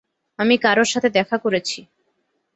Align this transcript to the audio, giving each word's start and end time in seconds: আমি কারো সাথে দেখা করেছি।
আমি 0.39 0.55
কারো 0.57 0.83
সাথে 0.83 1.09
দেখা 1.09 1.37
করেছি। 1.37 1.79